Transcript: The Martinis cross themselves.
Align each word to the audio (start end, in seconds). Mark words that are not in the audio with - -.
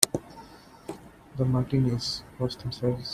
The 1.37 1.45
Martinis 1.45 2.23
cross 2.35 2.55
themselves. 2.55 3.09